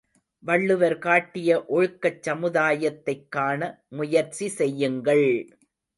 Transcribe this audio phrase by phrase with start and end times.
[0.43, 3.61] வள்ளுவர் காட்டிய ஒழுக்கச் சமுதாயத்தைக் காண
[3.89, 5.27] முயற்சி செய்யுங்கள்!